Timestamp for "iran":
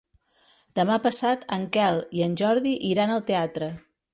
2.93-3.17